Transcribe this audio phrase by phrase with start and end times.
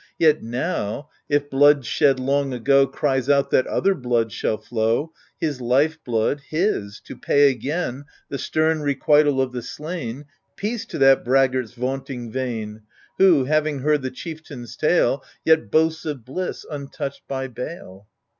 [0.17, 5.61] Yet now— if blood shed long ago Cries out that other blood shall flow— His
[5.61, 10.25] life blood, his, to pay again The stem requital of the slain—
[10.55, 12.81] Peace to that braggart's vaunting vain,
[13.19, 18.07] Who, having heard the chieftain's tale, Yet boasts of bliss untouched by bale